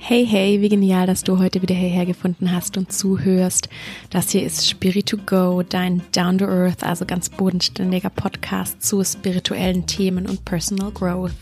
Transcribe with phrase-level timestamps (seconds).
[0.00, 3.68] Hey, hey, wie genial, dass du heute wieder hierher gefunden hast und zuhörst.
[4.08, 9.04] Das hier ist Spirit to Go, dein Down to Earth, also ganz bodenständiger Podcast zu
[9.04, 11.32] spirituellen Themen und Personal Growth.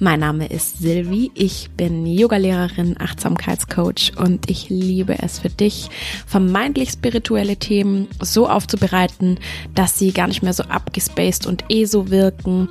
[0.00, 5.88] Mein Name ist Silvi, ich bin Yogalehrerin, Achtsamkeitscoach und ich liebe es für dich,
[6.26, 9.38] vermeintlich spirituelle Themen so aufzubereiten,
[9.74, 12.68] dass sie gar nicht mehr so abgespaced und eh so wirken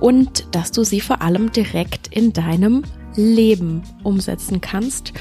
[0.00, 2.82] und dass du sie vor allem direkt in deinem
[3.16, 5.12] Leben umsetzen kannst.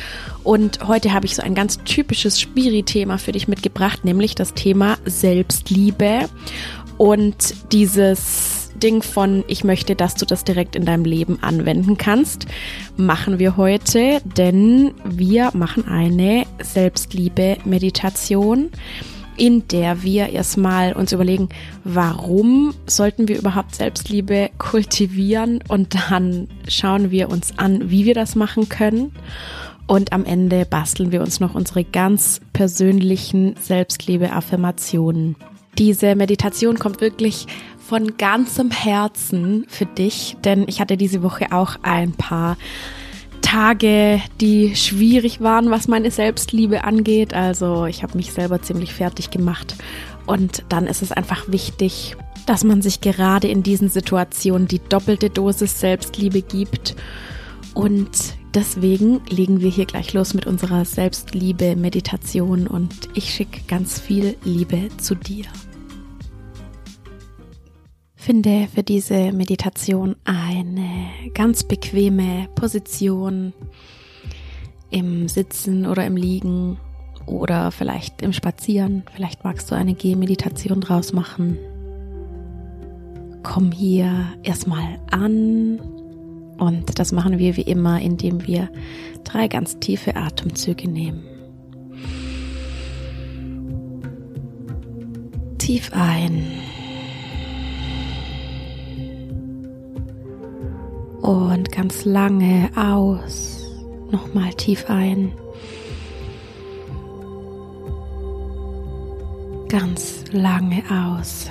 [0.44, 4.98] Und heute habe ich so ein ganz typisches Spiri-Thema für dich mitgebracht, nämlich das Thema
[5.06, 6.30] Selbstliebe
[6.98, 12.48] und dieses Ding von, ich möchte, dass du das direkt in deinem Leben anwenden kannst,
[12.98, 18.72] machen wir heute, denn wir machen eine Selbstliebe-Meditation
[19.38, 21.50] in der wir erstmal uns überlegen,
[21.84, 28.36] warum sollten wir überhaupt Selbstliebe kultivieren und dann schauen wir uns an, wie wir das
[28.36, 29.12] machen können.
[29.86, 35.36] Und am Ende basteln wir uns noch unsere ganz persönlichen Selbstliebe-Affirmationen.
[35.78, 37.48] Diese Meditation kommt wirklich
[37.80, 42.58] von ganzem Herzen für dich, denn ich hatte diese Woche auch ein paar
[43.44, 47.36] Tage, die schwierig waren, was meine Selbstliebe angeht.
[47.36, 49.76] Also ich habe mich selber ziemlich fertig gemacht.
[50.26, 52.16] Und dann ist es einfach wichtig,
[52.48, 56.96] dass man sich gerade in diesen Situationen die doppelte Dosis Selbstliebe gibt.
[57.74, 58.10] Und
[58.56, 64.90] deswegen legen wir hier gleich los mit unserer Selbstliebe-Meditation und ich schicke ganz viel Liebe
[64.98, 65.46] zu dir.
[68.24, 73.52] Finde für diese Meditation eine ganz bequeme Position
[74.92, 76.78] im Sitzen oder im Liegen
[77.26, 79.04] oder vielleicht im Spazieren.
[79.14, 81.58] Vielleicht magst du eine Gehmeditation draus machen.
[83.44, 85.82] Komm hier erstmal an
[86.60, 88.70] und das machen wir wie immer, indem wir
[89.26, 91.26] drei ganz tiefe Atemzüge nehmen.
[95.58, 96.73] Tief ein.
[101.24, 103.66] Und ganz lange aus.
[104.12, 105.32] Nochmal tief ein.
[109.70, 111.50] Ganz lange aus.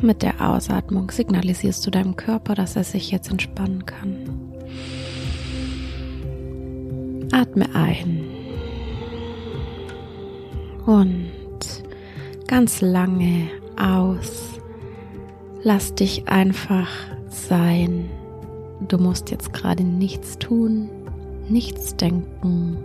[0.00, 4.16] Mit der Ausatmung signalisierst du deinem Körper, dass er sich jetzt entspannen kann.
[7.32, 8.24] Atme ein.
[10.86, 11.32] Und
[12.46, 14.60] ganz lange aus.
[15.64, 17.15] Lass dich einfach
[17.48, 18.10] sein.
[18.88, 20.88] Du musst jetzt gerade nichts tun,
[21.48, 22.76] nichts denken.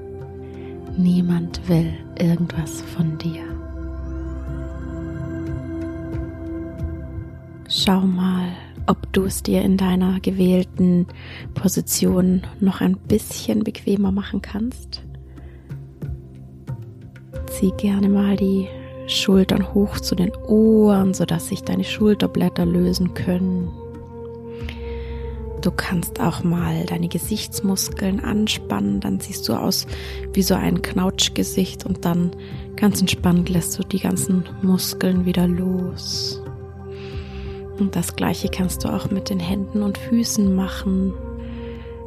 [0.97, 3.43] Niemand will irgendwas von dir.
[7.67, 8.49] Schau mal,
[8.87, 11.07] ob du es dir in deiner gewählten
[11.53, 15.03] Position noch ein bisschen bequemer machen kannst.
[17.47, 18.67] Zieh gerne mal die
[19.07, 23.69] Schultern hoch zu den Ohren, sodass sich deine Schulterblätter lösen können.
[25.61, 29.85] Du kannst auch mal deine Gesichtsmuskeln anspannen, dann siehst du aus
[30.33, 32.31] wie so ein Knautschgesicht und dann
[32.75, 36.41] ganz entspannt lässt du die ganzen Muskeln wieder los.
[37.77, 41.13] Und das gleiche kannst du auch mit den Händen und Füßen machen.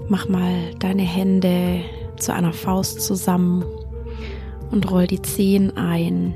[0.08, 1.80] Mach mal deine Hände
[2.16, 3.64] zu einer Faust zusammen
[4.72, 6.34] und roll die Zehen ein.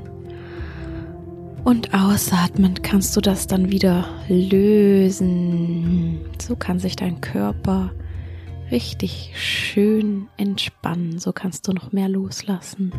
[1.63, 6.19] Und ausatmend kannst du das dann wieder lösen.
[6.41, 7.91] So kann sich dein Körper
[8.71, 11.19] richtig schön entspannen.
[11.19, 12.91] So kannst du noch mehr loslassen.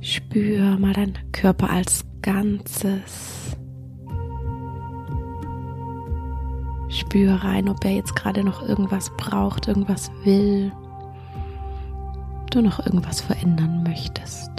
[0.00, 3.56] Spür mal deinen Körper als Ganzes.
[6.88, 10.72] Spür rein, ob er jetzt gerade noch irgendwas braucht, irgendwas will.
[12.50, 14.50] Du noch irgendwas verändern möchtest.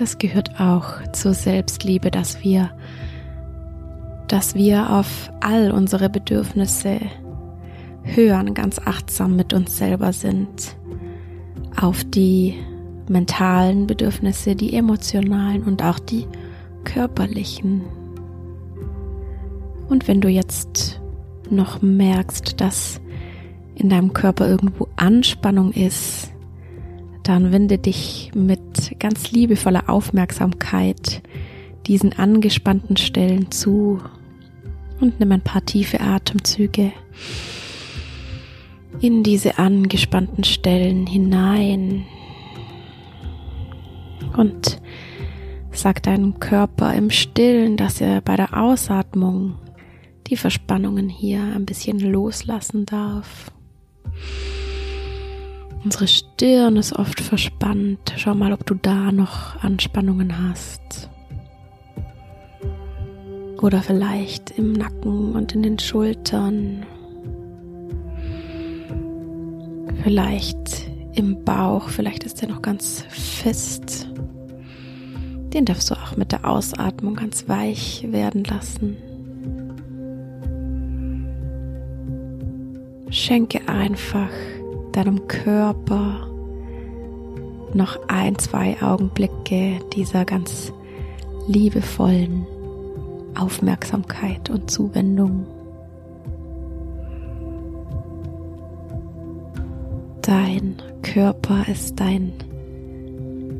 [0.00, 2.70] Das gehört auch zur Selbstliebe, dass wir,
[4.28, 7.00] dass wir auf all unsere Bedürfnisse
[8.02, 10.74] hören, ganz achtsam mit uns selber sind,
[11.78, 12.54] auf die
[13.10, 16.26] mentalen Bedürfnisse, die emotionalen und auch die
[16.84, 17.82] körperlichen.
[19.90, 20.98] Und wenn du jetzt
[21.50, 23.02] noch merkst, dass
[23.74, 26.32] in deinem Körper irgendwo Anspannung ist,
[27.30, 31.22] dann wende dich mit ganz liebevoller Aufmerksamkeit
[31.86, 34.00] diesen angespannten Stellen zu
[35.00, 36.90] und nimm ein paar tiefe Atemzüge
[39.00, 42.04] in diese angespannten Stellen hinein
[44.36, 44.82] und
[45.70, 49.54] sag deinem Körper im Stillen, dass er bei der Ausatmung
[50.26, 53.52] die Verspannungen hier ein bisschen loslassen darf.
[55.82, 58.12] Unsere Stirn ist oft verspannt.
[58.16, 61.08] Schau mal, ob du da noch Anspannungen hast.
[63.62, 66.84] Oder vielleicht im Nacken und in den Schultern.
[70.02, 74.08] Vielleicht im Bauch, vielleicht ist der noch ganz fest.
[75.52, 78.96] Den darfst du auch mit der Ausatmung ganz weich werden lassen.
[83.10, 84.30] Schenke einfach
[84.92, 86.26] deinem Körper
[87.74, 90.72] noch ein, zwei Augenblicke dieser ganz
[91.46, 92.46] liebevollen
[93.38, 95.46] Aufmerksamkeit und Zuwendung.
[100.22, 102.32] Dein Körper ist dein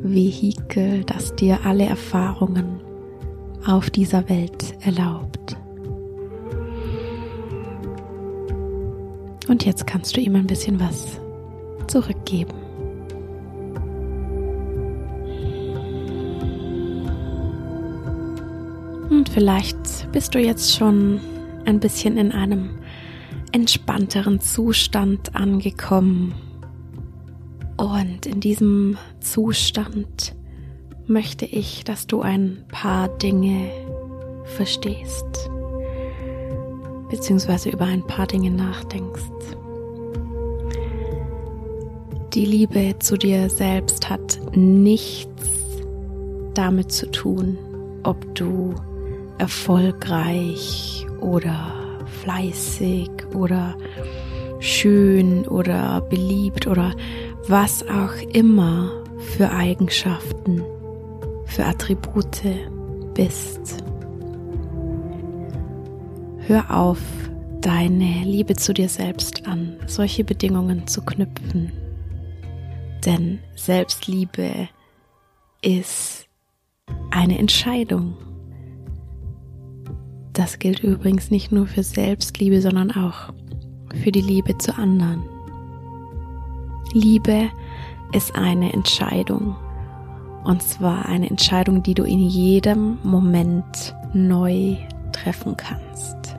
[0.03, 2.81] Vehikel, das dir alle Erfahrungen
[3.65, 5.57] auf dieser Welt erlaubt.
[9.47, 11.20] Und jetzt kannst du ihm ein bisschen was
[11.91, 12.53] zurückgeben.
[19.09, 21.19] Und vielleicht bist du jetzt schon
[21.65, 22.69] ein bisschen in einem
[23.51, 26.33] entspannteren Zustand angekommen.
[27.77, 30.35] Und in diesem Zustand
[31.07, 33.69] möchte ich, dass du ein paar Dinge
[34.45, 35.49] verstehst
[37.11, 39.60] beziehungsweise über ein paar Dinge nachdenkst.
[42.33, 45.49] Die Liebe zu dir selbst hat nichts
[46.53, 47.57] damit zu tun,
[48.03, 48.73] ob du
[49.37, 51.73] erfolgreich oder
[52.23, 53.75] fleißig oder
[54.59, 56.95] schön oder beliebt oder
[57.49, 59.03] was auch immer
[59.35, 60.63] für Eigenschaften,
[61.47, 62.43] für Attribute
[63.13, 63.83] bist.
[66.47, 67.01] Hör auf,
[67.59, 71.80] deine Liebe zu dir selbst an solche Bedingungen zu knüpfen.
[73.05, 74.69] Denn Selbstliebe
[75.61, 76.27] ist
[77.09, 78.15] eine Entscheidung.
[80.33, 83.33] Das gilt übrigens nicht nur für Selbstliebe, sondern auch
[84.03, 85.23] für die Liebe zu anderen.
[86.93, 87.49] Liebe
[88.13, 89.55] ist eine Entscheidung.
[90.43, 94.75] Und zwar eine Entscheidung, die du in jedem Moment neu
[95.11, 96.35] treffen kannst.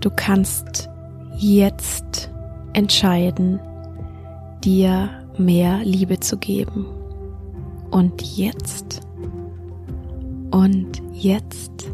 [0.00, 0.88] Du kannst
[1.38, 2.30] jetzt
[2.72, 3.60] entscheiden,
[4.64, 6.86] dir mehr Liebe zu geben.
[7.90, 9.00] Und jetzt.
[10.50, 11.90] Und jetzt.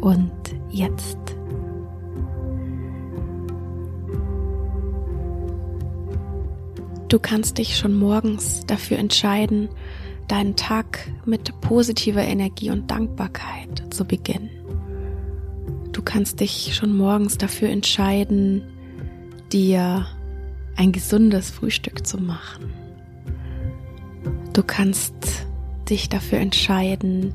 [0.00, 0.32] Und
[0.70, 1.18] jetzt.
[7.08, 9.70] Du kannst dich schon morgens dafür entscheiden,
[10.28, 14.57] deinen Tag mit positiver Energie und Dankbarkeit zu beginnen.
[16.08, 18.62] Du kannst dich schon morgens dafür entscheiden,
[19.52, 20.06] dir
[20.74, 22.72] ein gesundes Frühstück zu machen.
[24.54, 25.12] Du kannst
[25.90, 27.34] dich dafür entscheiden,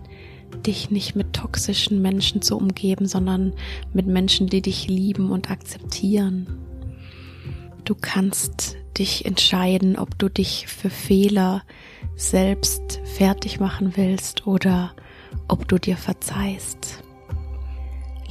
[0.66, 3.54] dich nicht mit toxischen Menschen zu umgeben, sondern
[3.94, 6.48] mit Menschen, die dich lieben und akzeptieren.
[7.86, 11.62] Du kannst dich entscheiden, ob du dich für Fehler
[12.16, 14.96] selbst fertig machen willst oder
[15.48, 17.03] ob du dir verzeihst.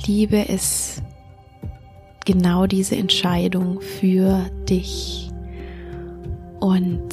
[0.07, 1.03] Liebe ist
[2.25, 5.31] genau diese Entscheidung für dich.
[6.61, 7.11] Und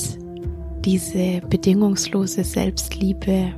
[0.86, 3.54] diese bedingungslose Selbstliebe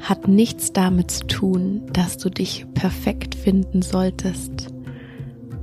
[0.00, 4.68] hat nichts damit zu tun, dass du dich perfekt finden solltest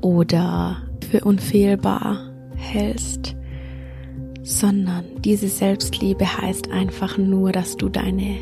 [0.02, 0.78] oder
[1.10, 3.36] für unfehlbar hältst,
[4.44, 8.38] sondern diese Selbstliebe heißt einfach nur, dass du deine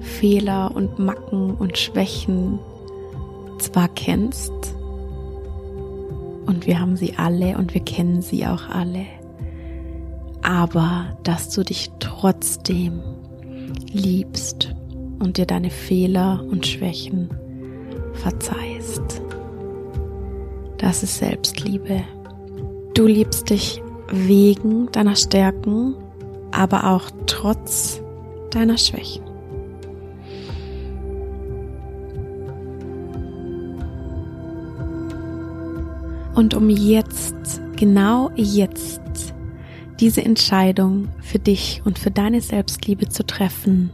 [0.00, 2.58] Fehler und Macken und Schwächen
[3.60, 4.52] zwar kennst,
[6.50, 9.06] und wir haben sie alle und wir kennen sie auch alle,
[10.42, 13.00] aber dass du dich trotzdem
[13.92, 14.74] liebst
[15.20, 17.30] und dir deine Fehler und Schwächen
[18.14, 19.22] verzeihst.
[20.78, 22.02] Das ist Selbstliebe.
[22.94, 25.94] Du liebst dich wegen deiner Stärken,
[26.50, 28.02] aber auch trotz
[28.50, 29.29] deiner Schwächen.
[36.34, 39.00] Und um jetzt, genau jetzt,
[40.00, 43.90] diese Entscheidung für dich und für deine Selbstliebe zu treffen,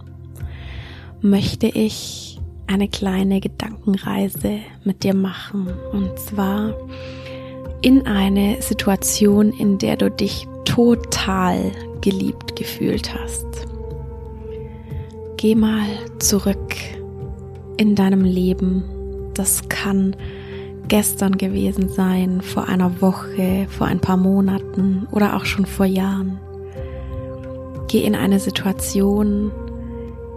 [1.20, 5.68] möchte ich eine kleine Gedankenreise mit dir machen.
[5.92, 6.74] Und zwar
[7.82, 13.46] in eine Situation, in der du dich total geliebt gefühlt hast.
[15.36, 15.86] Geh mal
[16.18, 16.74] zurück
[17.76, 18.84] in deinem Leben.
[19.34, 20.16] Das kann
[20.88, 26.38] gestern gewesen sein, vor einer Woche, vor ein paar Monaten oder auch schon vor Jahren.
[27.88, 29.52] Geh in eine Situation,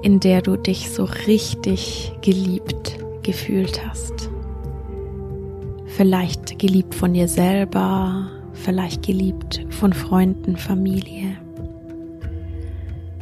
[0.01, 4.29] in der du dich so richtig geliebt gefühlt hast.
[5.88, 11.38] Vielleicht geliebt von dir selber, vielleicht geliebt von Freunden, Familie.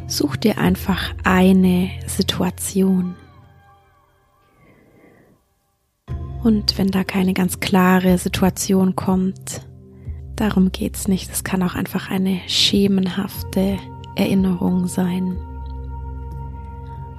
[0.07, 3.15] Such dir einfach eine Situation.
[6.43, 9.61] Und wenn da keine ganz klare Situation kommt,
[10.35, 11.31] darum geht's nicht.
[11.31, 13.77] Es kann auch einfach eine schemenhafte
[14.15, 15.37] Erinnerung sein.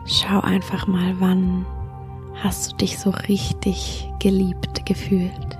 [0.06, 1.66] Schau einfach mal, wann
[2.42, 5.58] hast du dich so richtig geliebt gefühlt.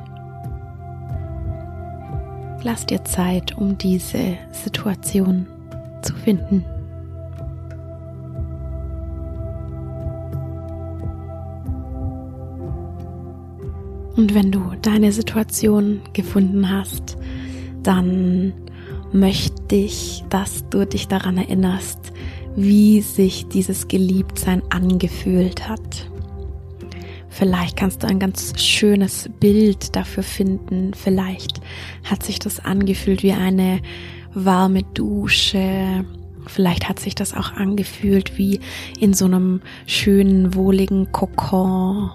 [2.62, 5.47] Lass dir Zeit, um diese Situation
[6.03, 6.65] zu finden.
[14.19, 17.17] Und wenn du deine Situation gefunden hast,
[17.85, 18.53] dann
[19.13, 22.13] möchte ich, dass du dich daran erinnerst,
[22.57, 26.11] wie sich dieses Geliebtsein angefühlt hat.
[27.29, 30.95] Vielleicht kannst du ein ganz schönes Bild dafür finden.
[30.95, 31.61] Vielleicht
[32.03, 33.81] hat sich das angefühlt wie eine
[34.35, 36.05] warme Dusche.
[36.49, 38.59] Vielleicht hat sich das auch angefühlt wie
[38.99, 42.11] in so einem schönen, wohligen Kokon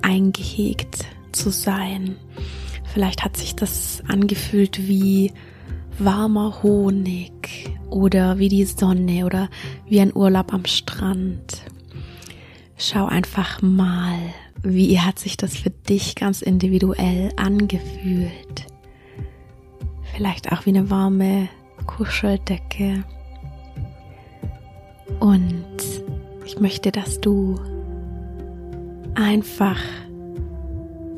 [0.00, 1.04] eingehegt
[1.38, 2.16] zu sein.
[2.92, 5.32] Vielleicht hat sich das angefühlt wie
[5.98, 9.48] warmer Honig oder wie die Sonne oder
[9.86, 11.62] wie ein Urlaub am Strand.
[12.76, 14.18] Schau einfach mal,
[14.62, 18.66] wie hat sich das für dich ganz individuell angefühlt.
[20.14, 21.48] Vielleicht auch wie eine warme
[21.86, 23.04] Kuscheldecke.
[25.20, 25.76] Und
[26.44, 27.56] ich möchte, dass du
[29.14, 29.80] einfach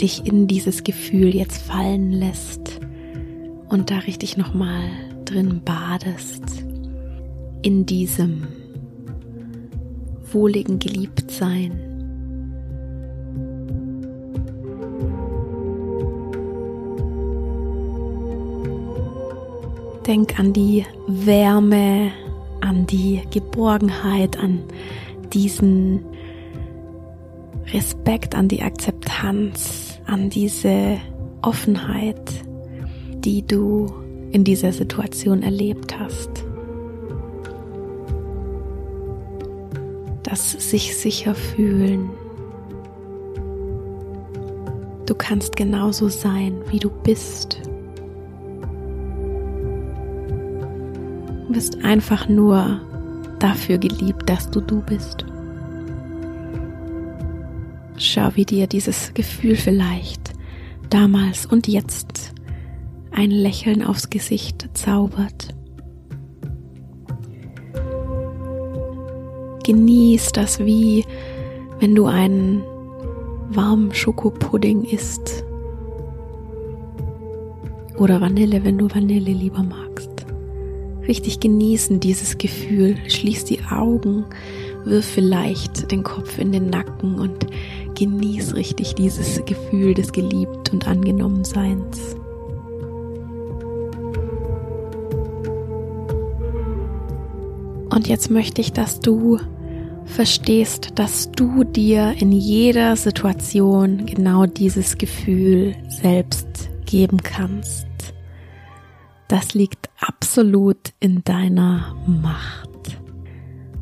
[0.00, 2.80] dich in dieses Gefühl jetzt fallen lässt
[3.68, 4.88] und da richtig nochmal
[5.24, 6.64] drin badest,
[7.62, 8.46] in diesem
[10.32, 11.78] wohligen Geliebtsein.
[20.06, 22.10] Denk an die Wärme,
[22.60, 24.64] an die Geborgenheit, an
[25.32, 26.04] diesen
[27.72, 30.98] Respekt, an die Akzeptanz, an diese
[31.40, 32.20] Offenheit,
[33.24, 33.86] die du
[34.32, 36.30] in dieser Situation erlebt hast.
[40.24, 42.10] Das sich sicher fühlen.
[45.06, 47.60] Du kannst genauso sein, wie du bist.
[51.46, 52.80] Du bist einfach nur
[53.38, 55.24] dafür geliebt, dass du du bist.
[58.02, 60.32] Schau, wie dir dieses Gefühl vielleicht
[60.88, 62.32] damals und jetzt
[63.10, 65.48] ein Lächeln aufs Gesicht zaubert.
[69.64, 71.04] Genieß das wie
[71.78, 72.62] wenn du einen
[73.50, 75.44] warmen Schokopudding isst.
[77.98, 80.24] Oder Vanille, wenn du Vanille lieber magst.
[81.06, 82.96] Richtig genießen dieses Gefühl.
[83.08, 84.24] Schließ die Augen,
[84.84, 87.46] wirf vielleicht den Kopf in den Nacken und
[88.00, 92.16] genieß richtig dieses Gefühl des Geliebt und Angenommenseins.
[97.90, 99.38] Und jetzt möchte ich, dass du
[100.06, 107.86] verstehst, dass du dir in jeder Situation genau dieses Gefühl selbst geben kannst.
[109.28, 112.70] Das liegt absolut in deiner Macht.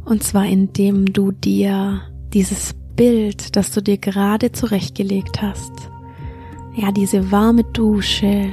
[0.05, 2.01] Und zwar indem du dir
[2.33, 5.71] dieses Bild, das du dir gerade zurechtgelegt hast,
[6.75, 8.49] ja, diese warme Dusche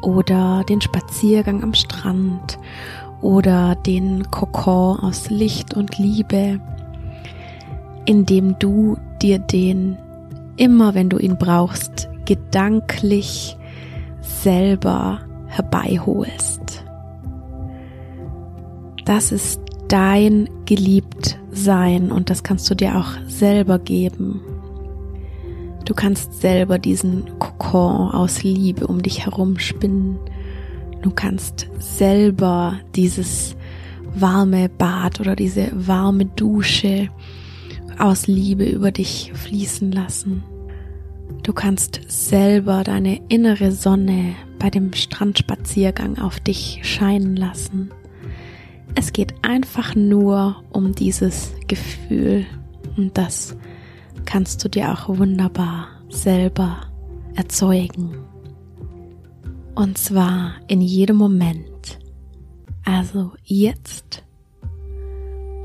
[0.00, 2.58] oder den Spaziergang am Strand
[3.20, 6.58] oder den Kokon aus Licht und Liebe,
[8.06, 9.98] indem du dir den
[10.56, 13.58] immer, wenn du ihn brauchst, gedanklich
[14.22, 16.82] selber herbeiholst.
[19.04, 19.60] Das ist
[19.92, 24.40] dein Geliebtsein und das kannst du dir auch selber geben.
[25.84, 30.18] Du kannst selber diesen Kokon aus Liebe um dich herum spinnen.
[31.02, 33.54] Du kannst selber dieses
[34.14, 37.10] warme Bad oder diese warme Dusche
[37.98, 40.42] aus Liebe über dich fließen lassen.
[41.42, 47.90] Du kannst selber deine innere Sonne bei dem Strandspaziergang auf dich scheinen lassen
[48.94, 52.46] Es geht einfach nur um dieses Gefühl
[52.96, 53.56] und das
[54.24, 56.86] kannst du dir auch wunderbar selber
[57.34, 58.16] erzeugen.
[59.74, 61.98] Und zwar in jedem Moment.
[62.84, 64.24] Also jetzt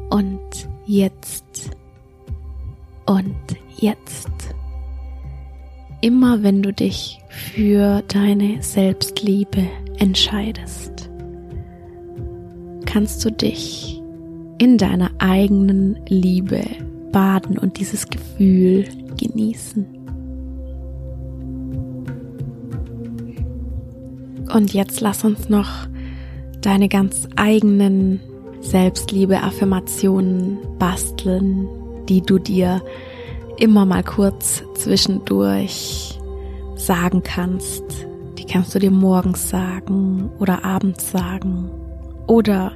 [0.10, 0.40] und
[0.86, 1.72] jetzt
[3.06, 3.36] und
[3.78, 4.30] jetzt.
[6.02, 9.68] Immer wenn du dich für deine Selbstliebe
[9.98, 10.87] entscheidest,
[12.88, 14.02] kannst du dich
[14.58, 16.64] in deiner eigenen Liebe
[17.12, 18.86] baden und dieses Gefühl
[19.20, 19.86] genießen.
[24.52, 25.70] Und jetzt lass uns noch
[26.62, 28.20] deine ganz eigenen
[28.62, 31.68] Selbstliebe-Affirmationen basteln,
[32.10, 32.82] die du dir
[33.58, 36.18] immer mal kurz zwischendurch
[36.76, 37.84] sagen kannst.
[38.40, 41.70] Die kannst du dir morgens sagen oder abends sagen
[42.28, 42.74] oder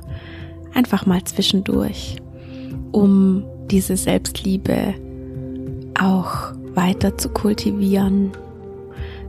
[0.74, 2.17] einfach mal zwischendurch,
[2.91, 4.93] um diese Selbstliebe
[6.00, 8.31] auch weiter zu kultivieren.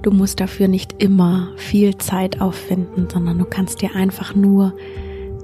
[0.03, 4.75] Du musst dafür nicht immer viel Zeit aufwenden, sondern du kannst dir einfach nur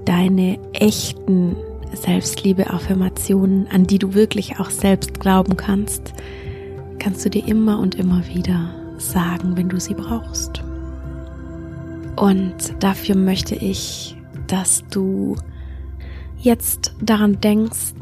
[0.04, 1.54] deine echten
[1.92, 6.12] Selbstliebe-Affirmationen, an die du wirklich auch selbst glauben kannst,
[6.98, 10.62] kannst du dir immer und immer wieder sagen, wenn du sie brauchst.
[12.16, 14.17] Und dafür möchte ich,
[14.48, 15.36] dass du
[16.38, 17.94] jetzt daran denkst,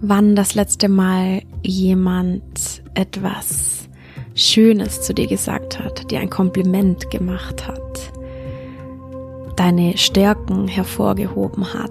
[0.00, 3.88] wann das letzte Mal jemand etwas
[4.34, 8.12] Schönes zu dir gesagt hat, dir ein Kompliment gemacht hat,
[9.56, 11.90] deine Stärken hervorgehoben hat.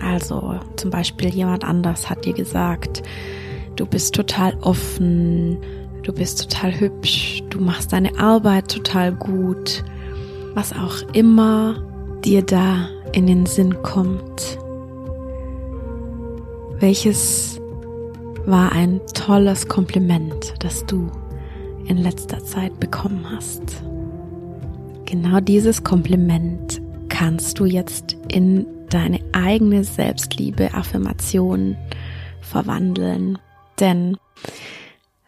[0.00, 3.02] Also zum Beispiel jemand anders hat dir gesagt,
[3.76, 5.58] du bist total offen,
[6.02, 9.84] du bist total hübsch, du machst deine Arbeit total gut,
[10.54, 11.82] was auch immer
[12.24, 14.58] dir da in den Sinn kommt.
[16.80, 17.60] Welches
[18.46, 21.10] war ein tolles Kompliment, das du
[21.86, 23.82] in letzter Zeit bekommen hast?
[25.04, 31.76] Genau dieses Kompliment kannst du jetzt in deine eigene Selbstliebe, Affirmation
[32.40, 33.38] verwandeln.
[33.80, 34.16] Denn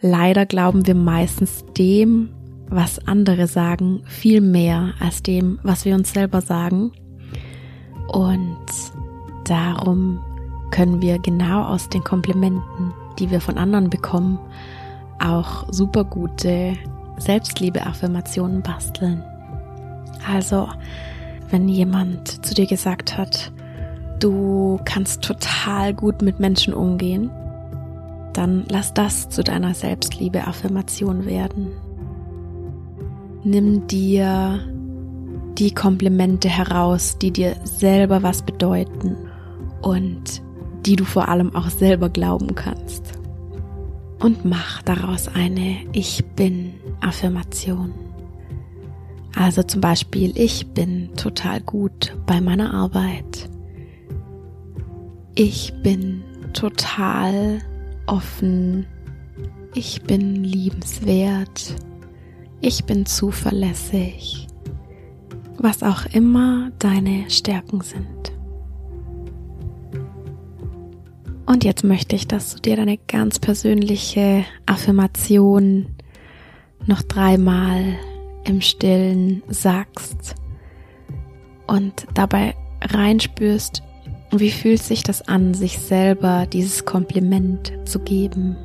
[0.01, 2.31] leider glauben wir meistens dem,
[2.69, 6.93] was andere sagen, viel mehr als dem, was wir uns selber sagen.
[8.09, 8.59] Und
[9.45, 10.21] darum
[10.71, 14.39] können wir genau aus den Komplimenten, die wir von anderen bekommen,
[15.19, 16.75] auch super gute
[17.19, 19.23] Selbstliebe-Affirmationen basteln.
[20.31, 20.69] Also,
[21.51, 23.53] wenn jemand zu dir gesagt hat,
[24.19, 27.31] du kannst total gut mit Menschen umgehen,
[28.33, 31.69] dann lass das zu deiner Selbstliebe-Affirmation werden.
[33.49, 34.59] Nimm dir
[35.57, 39.17] die Komplimente heraus, die dir selber was bedeuten
[39.83, 40.43] und
[40.85, 43.05] die du vor allem auch selber glauben kannst.
[44.19, 47.95] Und mach daraus eine Ich bin Affirmation.
[49.37, 53.49] Also zum Beispiel, ich bin total gut bei meiner Arbeit.
[55.37, 57.61] Ich bin total
[58.09, 58.87] offen.
[59.77, 61.77] Ich bin liebenswert.
[62.69, 64.49] Ich bin zuverlässig.
[65.57, 68.33] Was auch immer deine Stärken sind.
[71.47, 75.95] Und jetzt möchte ich, dass du dir deine ganz persönliche Affirmation
[76.87, 77.97] noch dreimal
[78.43, 80.35] im Stillen sagst
[81.69, 83.85] und dabei reinspürst,
[84.33, 88.57] wie fühlt sich das an, sich selber dieses Kompliment zu geben?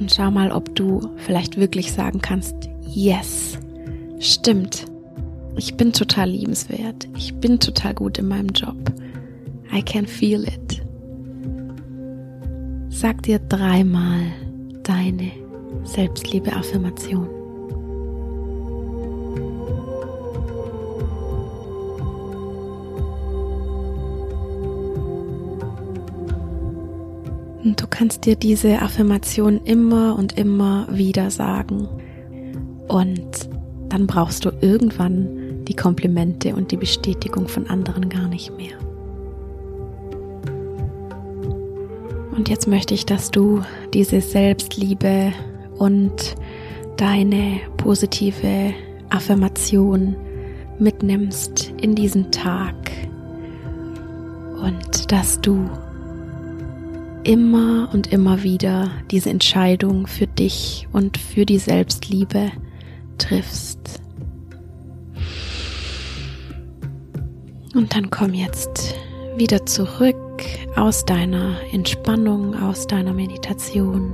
[0.00, 2.54] Und schau mal, ob du vielleicht wirklich sagen kannst,
[2.86, 3.58] yes,
[4.18, 4.86] stimmt,
[5.56, 8.76] ich bin total liebenswert, ich bin total gut in meinem Job,
[9.72, 10.82] I can feel it.
[12.88, 14.22] Sag dir dreimal
[14.82, 15.30] deine
[15.84, 17.39] Selbstliebe-Affirmation.
[27.70, 31.86] Und du kannst dir diese Affirmation immer und immer wieder sagen.
[32.88, 33.48] Und
[33.88, 38.76] dann brauchst du irgendwann die Komplimente und die Bestätigung von anderen gar nicht mehr.
[42.36, 43.62] Und jetzt möchte ich, dass du
[43.94, 45.32] diese Selbstliebe
[45.78, 46.34] und
[46.96, 48.74] deine positive
[49.10, 50.16] Affirmation
[50.80, 52.74] mitnimmst in diesen Tag
[54.60, 55.70] und dass du
[57.24, 62.52] immer und immer wieder diese Entscheidung für dich und für die Selbstliebe
[63.18, 64.00] triffst.
[67.74, 68.94] Und dann komm jetzt
[69.36, 70.16] wieder zurück
[70.76, 74.12] aus deiner Entspannung, aus deiner Meditation.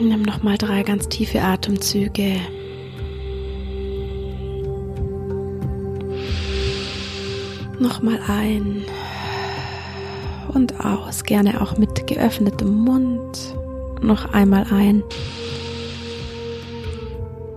[0.00, 2.36] Nimm noch mal drei ganz tiefe Atemzüge.
[7.80, 8.84] Noch mal ein
[10.58, 13.54] und aus, gerne auch mit geöffnetem Mund.
[14.02, 15.04] Noch einmal ein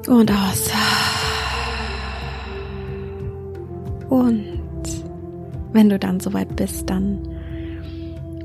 [0.08, 0.70] und aus.
[4.10, 4.62] Und
[5.74, 7.28] wenn du dann soweit bist, dann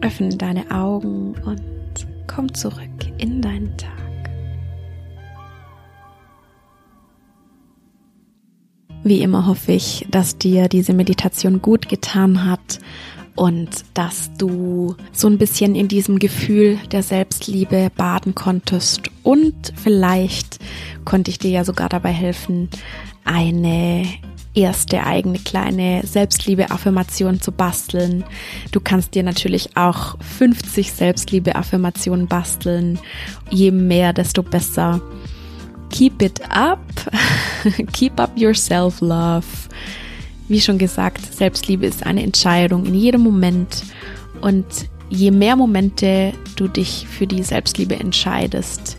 [0.00, 1.60] öffne deine Augen und
[2.26, 2.80] komm zurück
[3.18, 3.92] in deinen Tag.
[9.04, 12.80] Wie immer hoffe ich, dass dir diese Meditation gut getan hat
[13.36, 20.58] und dass du so ein bisschen in diesem Gefühl der Selbstliebe baden konntest und vielleicht
[21.04, 22.68] konnte ich dir ja sogar dabei helfen,
[23.24, 24.06] eine
[24.56, 28.24] erste eigene kleine Selbstliebe-Affirmation zu basteln.
[28.72, 32.98] Du kannst dir natürlich auch 50 Selbstliebe-Affirmationen basteln.
[33.50, 35.00] Je mehr, desto besser.
[35.90, 36.80] Keep it up.
[37.92, 39.44] Keep up your self-love.
[40.48, 43.82] Wie schon gesagt, Selbstliebe ist eine Entscheidung in jedem Moment.
[44.40, 44.66] Und
[45.08, 48.96] je mehr Momente du dich für die Selbstliebe entscheidest,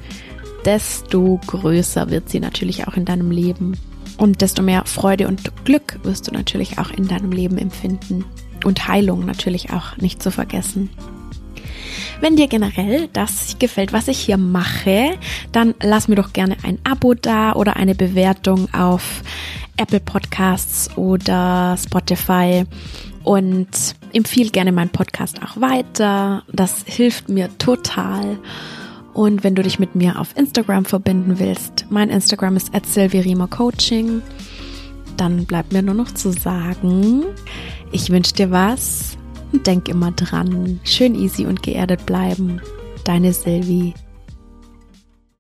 [0.66, 3.78] desto größer wird sie natürlich auch in deinem Leben.
[4.18, 8.26] Und desto mehr Freude und Glück wirst du natürlich auch in deinem Leben empfinden.
[8.66, 10.90] Und Heilung natürlich auch nicht zu vergessen.
[12.20, 15.18] Wenn dir generell das gefällt, was ich hier mache,
[15.52, 19.22] dann lass mir doch gerne ein Abo da oder eine Bewertung auf
[19.78, 22.66] Apple Podcasts oder Spotify
[23.24, 23.68] und
[24.14, 26.44] empfiehl gerne meinen Podcast auch weiter.
[26.52, 28.38] Das hilft mir total.
[29.14, 32.72] Und wenn du dich mit mir auf Instagram verbinden willst, mein Instagram ist
[33.50, 34.22] Coaching,
[35.18, 37.24] dann bleibt mir nur noch zu sagen,
[37.92, 39.18] ich wünsche dir was
[39.52, 42.62] und denk immer dran, schön easy und geerdet bleiben.
[43.04, 43.94] Deine Sylvie.